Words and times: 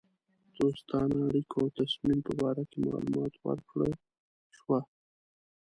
دوستانه 0.57 1.17
اړېکو 1.27 1.55
او 1.63 1.67
تصمیم 1.79 2.19
په 2.27 2.33
باره 2.41 2.63
کې 2.69 2.79
معلومات 2.87 3.33
ورکړه 3.47 3.89
شوه. 4.57 4.79